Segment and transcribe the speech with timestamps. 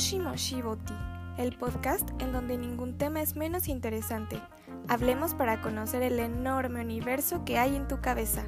[0.00, 0.94] Moshi Moshi Boti,
[1.36, 4.40] el podcast en donde ningún tema es menos interesante.
[4.88, 8.46] Hablemos para conocer el enorme universo que hay en tu cabeza.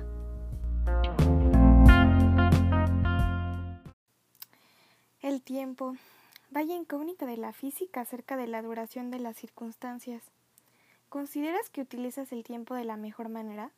[5.20, 5.94] El tiempo.
[6.50, 10.22] Vaya incógnita de la física acerca de la duración de las circunstancias.
[11.10, 13.72] ¿Consideras que utilizas el tiempo de la mejor manera?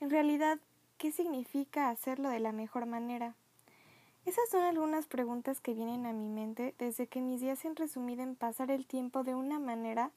[0.00, 0.58] En realidad,
[0.98, 3.36] ¿qué significa hacerlo de la mejor manera?
[4.26, 7.76] Esas son algunas preguntas que vienen a mi mente desde que mis días se han
[7.76, 10.10] resumido en pasar el tiempo de una manera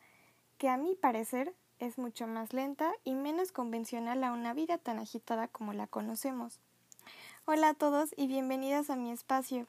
[0.57, 4.99] que a mi parecer es mucho más lenta y menos convencional a una vida tan
[4.99, 6.59] agitada como la conocemos.
[7.45, 9.67] Hola a todos y bienvenidas a mi espacio.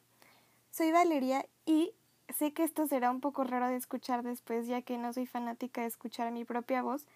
[0.73, 1.93] Soy Valeria y
[2.29, 5.83] sé que esto será un poco raro de escuchar después ya que no soy fanática
[5.83, 7.07] de escuchar mi propia voz,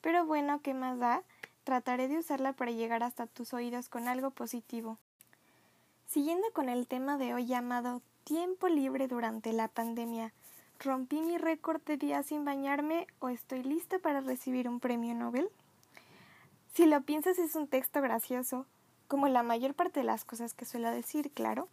[0.00, 1.22] pero bueno, ¿qué más da?
[1.64, 4.98] Trataré de usarla para llegar hasta tus oídos con algo positivo.
[6.12, 10.34] Siguiendo con el tema de hoy llamado Tiempo libre durante la pandemia,
[10.78, 15.48] ¿rompí mi récord de días sin bañarme o estoy lista para recibir un premio Nobel?
[16.74, 18.66] Si lo piensas es un texto gracioso,
[19.08, 21.70] como la mayor parte de las cosas que suelo decir, claro.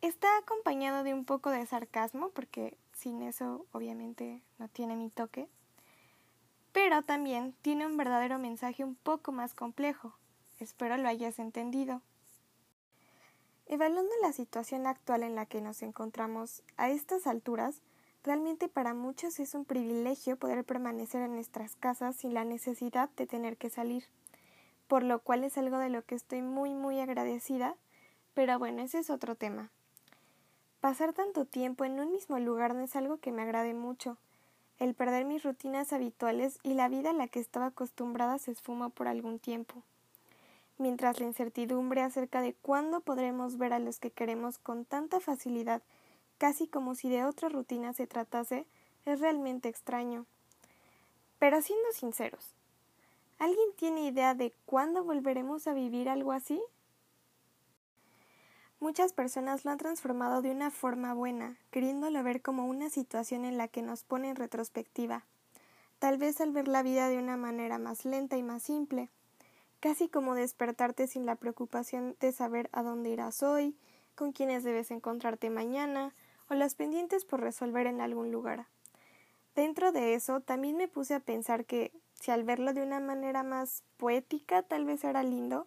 [0.00, 5.46] Está acompañado de un poco de sarcasmo, porque sin eso obviamente no tiene mi toque,
[6.72, 10.14] pero también tiene un verdadero mensaje un poco más complejo.
[10.58, 12.00] Espero lo hayas entendido.
[13.72, 17.80] Evaluando la situación actual en la que nos encontramos a estas alturas,
[18.22, 23.26] realmente para muchos es un privilegio poder permanecer en nuestras casas sin la necesidad de
[23.26, 24.04] tener que salir,
[24.88, 27.74] por lo cual es algo de lo que estoy muy muy agradecida,
[28.34, 29.70] pero bueno, ese es otro tema.
[30.82, 34.18] Pasar tanto tiempo en un mismo lugar no es algo que me agrade mucho.
[34.80, 38.90] El perder mis rutinas habituales y la vida a la que estaba acostumbrada se esfuma
[38.90, 39.82] por algún tiempo
[40.82, 45.82] mientras la incertidumbre acerca de cuándo podremos ver a los que queremos con tanta facilidad,
[46.38, 48.66] casi como si de otra rutina se tratase,
[49.06, 50.26] es realmente extraño.
[51.38, 52.54] Pero siendo sinceros,
[53.38, 56.60] ¿alguien tiene idea de cuándo volveremos a vivir algo así?
[58.80, 63.56] Muchas personas lo han transformado de una forma buena, queriéndolo ver como una situación en
[63.56, 65.24] la que nos pone en retrospectiva,
[66.00, 69.08] tal vez al ver la vida de una manera más lenta y más simple,
[69.82, 73.74] casi como despertarte sin la preocupación de saber a dónde irás hoy,
[74.14, 76.14] con quiénes debes encontrarte mañana,
[76.48, 78.66] o las pendientes por resolver en algún lugar.
[79.56, 83.42] Dentro de eso, también me puse a pensar que, si al verlo de una manera
[83.42, 85.66] más poética tal vez era lindo,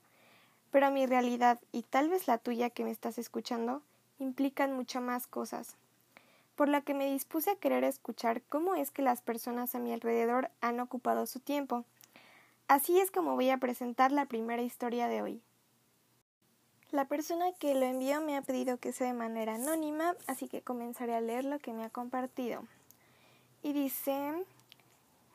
[0.71, 3.81] pero mi realidad y tal vez la tuya que me estás escuchando
[4.17, 5.75] implican mucho más cosas.
[6.55, 9.91] Por lo que me dispuse a querer escuchar cómo es que las personas a mi
[9.91, 11.83] alrededor han ocupado su tiempo,
[12.67, 15.41] Así es como voy a presentar la primera historia de hoy.
[16.89, 20.63] La persona que lo envió me ha pedido que sea de manera anónima, así que
[20.63, 22.63] comenzaré a leer lo que me ha compartido.
[23.61, 24.43] Y dice,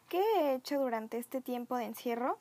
[0.08, 2.38] ¿qué he hecho durante este tiempo de encierro?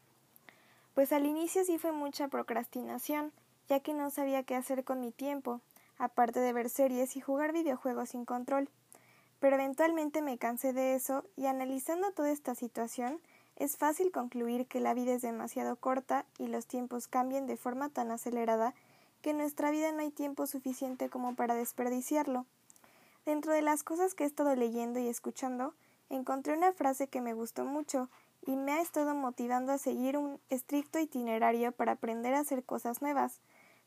[0.95, 3.31] Pues al inicio sí fue mucha procrastinación,
[3.67, 5.61] ya que no sabía qué hacer con mi tiempo,
[5.99, 8.69] aparte de ver series y jugar videojuegos sin control.
[9.39, 13.21] Pero eventualmente me cansé de eso y analizando toda esta situación,
[13.59, 17.89] es fácil concluir que la vida es demasiado corta y los tiempos cambian de forma
[17.89, 18.73] tan acelerada
[19.21, 22.45] que en nuestra vida no hay tiempo suficiente como para desperdiciarlo.
[23.25, 25.73] Dentro de las cosas que he estado leyendo y escuchando,
[26.09, 28.09] encontré una frase que me gustó mucho
[28.47, 33.01] y me ha estado motivando a seguir un estricto itinerario para aprender a hacer cosas
[33.01, 33.41] nuevas.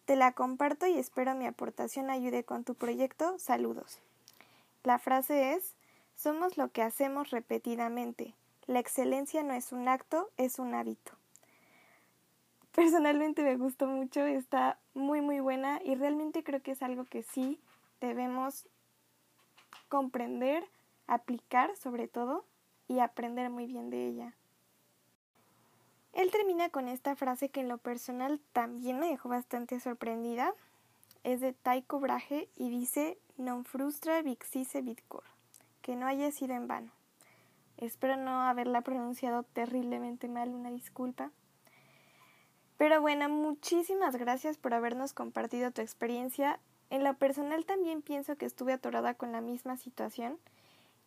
[0.04, 3.39] Te la comparto y espero mi aportación ayude con tu proyecto.
[3.39, 4.00] Saludos.
[4.84, 5.75] La frase es
[6.15, 8.34] Somos lo que hacemos repetidamente.
[8.72, 11.12] La excelencia no es un acto, es un hábito.
[12.75, 17.22] Personalmente me gustó mucho, está muy muy buena y realmente creo que es algo que
[17.22, 17.60] sí
[18.00, 18.66] debemos
[19.91, 20.65] comprender,
[21.06, 22.47] aplicar sobre todo
[22.88, 24.34] y aprender muy bien de ella.
[26.15, 30.54] Él termina con esta frase que en lo personal también me dejó bastante sorprendida.
[31.25, 35.25] Es de Taiko Brahe y dice Non frustra vixise vidcor,
[35.83, 37.02] que no haya sido en vano.
[37.82, 41.32] Espero no haberla pronunciado terriblemente mal, una disculpa.
[42.76, 46.60] Pero bueno, muchísimas gracias por habernos compartido tu experiencia.
[46.90, 50.38] En lo personal también pienso que estuve atorada con la misma situación,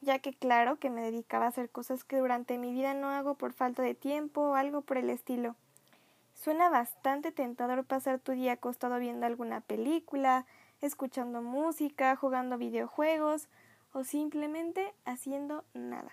[0.01, 3.35] ya que claro que me dedicaba a hacer cosas que durante mi vida no hago
[3.35, 5.55] por falta de tiempo o algo por el estilo.
[6.33, 10.45] Suena bastante tentador pasar tu día acostado viendo alguna película,
[10.81, 13.47] escuchando música, jugando videojuegos
[13.93, 16.11] o simplemente haciendo nada.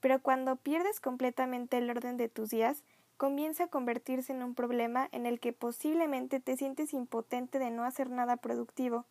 [0.00, 2.82] Pero cuando pierdes completamente el orden de tus días,
[3.16, 7.84] comienza a convertirse en un problema en el que posiblemente te sientes impotente de no
[7.84, 9.04] hacer nada productivo,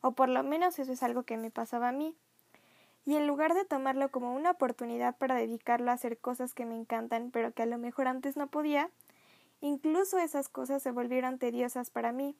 [0.00, 2.16] o por lo menos eso es algo que me pasaba a mí.
[3.04, 6.74] Y en lugar de tomarlo como una oportunidad para dedicarlo a hacer cosas que me
[6.74, 8.90] encantan, pero que a lo mejor antes no podía,
[9.60, 12.36] incluso esas cosas se volvieron tediosas para mí,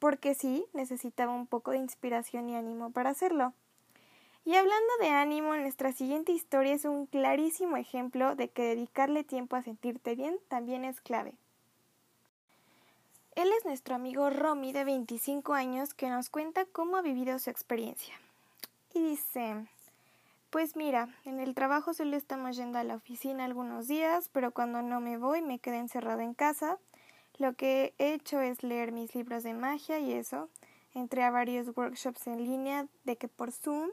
[0.00, 3.54] porque sí necesitaba un poco de inspiración y ánimo para hacerlo.
[4.44, 9.56] Y hablando de ánimo, nuestra siguiente historia es un clarísimo ejemplo de que dedicarle tiempo
[9.56, 11.34] a sentirte bien también es clave.
[13.34, 17.50] Él es nuestro amigo Romy de 25 años que nos cuenta cómo ha vivido su
[17.50, 18.14] experiencia.
[18.94, 19.68] Y dice,
[20.50, 24.82] pues mira, en el trabajo solo estamos yendo a la oficina algunos días, pero cuando
[24.82, 26.78] no me voy me quedo encerrado en casa.
[27.36, 30.48] Lo que he hecho es leer mis libros de magia y eso.
[30.94, 33.90] Entré a varios workshops en línea de que por Zoom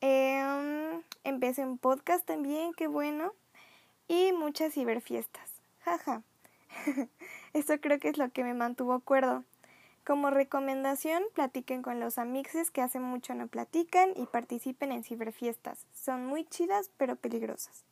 [0.00, 3.32] Em, empecé un podcast también, qué bueno.
[4.08, 5.50] Y muchas ciberfiestas.
[5.80, 6.22] Jaja.
[7.52, 9.44] Esto creo que es lo que me mantuvo cuerdo.
[10.04, 15.84] Como recomendación, platiquen con los amixes que hace mucho no platican y participen en ciberfiestas.
[15.94, 17.84] Son muy chidas pero peligrosas.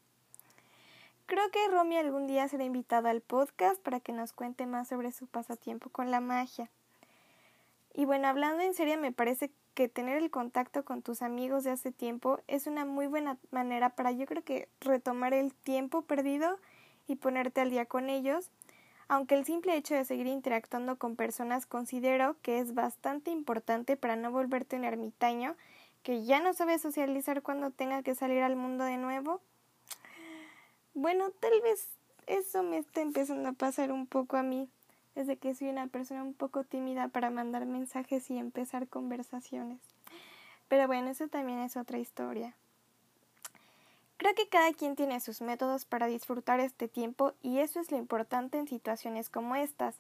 [1.27, 5.11] Creo que Romy algún día será invitado al podcast para que nos cuente más sobre
[5.11, 6.71] su pasatiempo con la magia.
[7.97, 11.71] Y bueno, hablando en serio, me parece que tener el contacto con tus amigos de
[11.71, 16.59] hace tiempo es una muy buena manera para yo creo que retomar el tiempo perdido
[17.07, 18.51] y ponerte al día con ellos,
[19.07, 24.17] aunque el simple hecho de seguir interactuando con personas considero que es bastante importante para
[24.17, 25.55] no volverte un ermitaño
[26.03, 29.41] que ya no sabe socializar cuando tenga que salir al mundo de nuevo.
[30.95, 31.89] Bueno, tal vez
[32.27, 34.69] eso me está empezando a pasar un poco a mí
[35.15, 39.81] desde que soy una persona un poco tímida para mandar mensajes y empezar conversaciones.
[40.69, 42.55] Pero bueno, eso también es otra historia.
[44.17, 47.99] Creo que cada quien tiene sus métodos para disfrutar este tiempo y eso es lo
[47.99, 49.97] importante en situaciones como estas.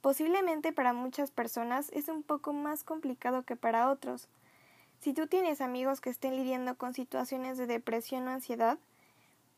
[0.00, 4.28] Posiblemente para muchas personas es un poco más complicado que para otros.
[5.00, 8.78] Si tú tienes amigos que estén lidiando con situaciones de depresión o ansiedad,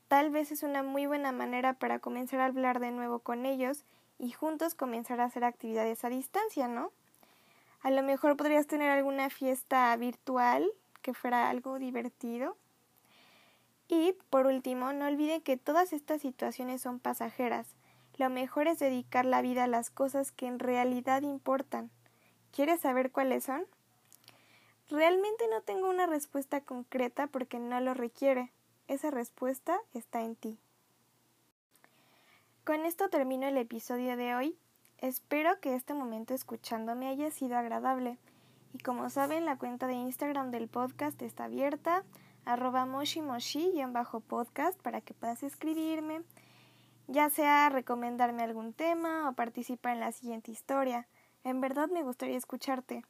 [0.08, 3.84] tal vez es una muy buena manera para comenzar a hablar de nuevo con ellos
[4.22, 6.92] y juntos comenzar a hacer actividades a distancia, ¿no?
[7.82, 10.70] A lo mejor podrías tener alguna fiesta virtual
[11.02, 12.56] que fuera algo divertido.
[13.88, 17.66] Y por último, no olviden que todas estas situaciones son pasajeras.
[18.16, 21.90] Lo mejor es dedicar la vida a las cosas que en realidad importan.
[22.52, 23.64] ¿Quieres saber cuáles son?
[24.88, 28.52] Realmente no tengo una respuesta concreta porque no lo requiere.
[28.86, 30.60] Esa respuesta está en ti.
[32.64, 34.56] Con esto termino el episodio de hoy.
[34.98, 38.20] Espero que este momento escuchándome haya sido agradable.
[38.72, 42.04] Y como saben, la cuenta de Instagram del podcast está abierta,
[42.44, 46.22] arroba moshimoshi-podcast para que puedas escribirme,
[47.08, 51.08] ya sea recomendarme algún tema o participar en la siguiente historia.
[51.42, 53.04] En verdad me gustaría escucharte.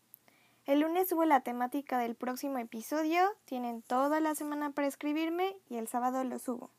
[0.65, 5.77] El lunes subo la temática del próximo episodio, tienen toda la semana para escribirme y
[5.77, 6.71] el sábado lo subo.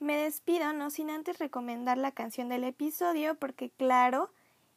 [0.00, 4.30] Me despido no sin antes recomendar la canción del episodio porque claro,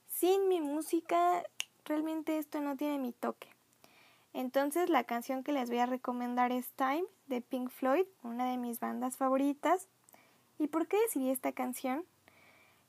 [0.06, 1.44] sin mi música
[1.86, 3.48] realmente esto no tiene mi toque.
[4.34, 8.58] Entonces la canción que les voy a recomendar es Time de Pink Floyd, una de
[8.58, 9.88] mis bandas favoritas.
[10.60, 12.04] ¿Y por qué decidí esta canción?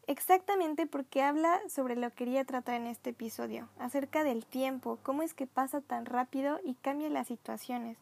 [0.08, 5.22] Exactamente porque habla sobre lo que quería tratar en este episodio, acerca del tiempo, cómo
[5.22, 7.96] es que pasa tan rápido y cambia las situaciones.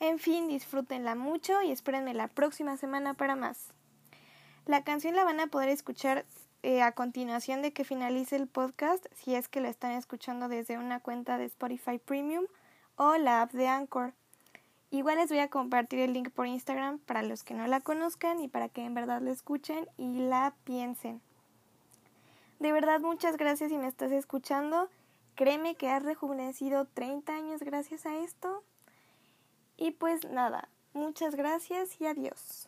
[0.00, 3.72] En fin, disfrútenla mucho y espérenme la próxima semana para más.
[4.66, 6.24] La canción la van a poder escuchar
[6.62, 10.78] eh, a continuación de que finalice el podcast si es que la están escuchando desde
[10.78, 12.44] una cuenta de Spotify Premium
[12.96, 14.12] o la app de Anchor.
[14.90, 18.40] Igual les voy a compartir el link por Instagram para los que no la conozcan
[18.40, 21.20] y para que en verdad la escuchen y la piensen.
[22.58, 24.88] De verdad muchas gracias si me estás escuchando.
[25.34, 28.62] Créeme que has rejuvenecido 30 años gracias a esto.
[29.78, 32.67] Y pues nada, muchas gracias y adiós.